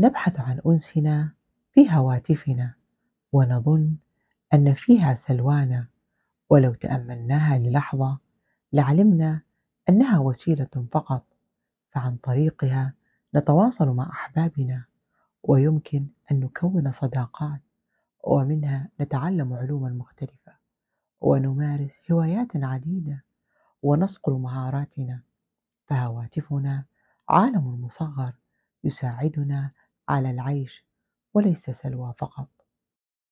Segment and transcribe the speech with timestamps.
[0.00, 1.32] نبحث عن أنسنا
[1.72, 2.74] في هواتفنا
[3.32, 3.96] ونظن
[4.54, 5.86] أن فيها سلوانا.
[6.50, 8.18] ولو تأملناها للحظة
[8.72, 9.40] لعلمنا
[9.88, 11.24] أنها وسيلة فقط
[11.90, 12.94] فعن طريقها
[13.34, 14.84] نتواصل مع أحبابنا.
[15.42, 17.60] ويمكن أن نكون صداقات
[18.24, 20.52] ومنها نتعلم علوما مختلفة
[21.20, 23.24] ونمارس هوايات عديدة
[23.82, 25.20] ونصقل مهاراتنا.
[25.86, 26.84] فهواتفنا
[27.28, 28.32] عالم مصغر
[28.84, 29.70] يساعدنا
[30.08, 30.86] على العيش
[31.34, 32.48] وليس سلوى فقط.